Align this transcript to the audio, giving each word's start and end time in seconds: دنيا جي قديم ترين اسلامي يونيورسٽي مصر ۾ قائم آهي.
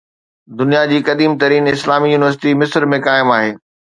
دنيا 0.59 0.79
جي 0.91 1.01
قديم 1.09 1.35
ترين 1.43 1.69
اسلامي 1.75 2.09
يونيورسٽي 2.15 2.57
مصر 2.65 2.91
۾ 2.95 3.01
قائم 3.09 3.37
آهي. 3.37 3.53